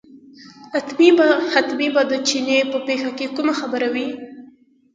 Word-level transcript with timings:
حتمي 1.55 1.87
به 1.95 2.01
د 2.11 2.13
چیني 2.27 2.59
په 2.71 2.77
پېښه 2.87 3.11
کې 3.17 3.27
کومه 3.35 3.53
خبره 3.59 3.87
وي. 3.93 4.09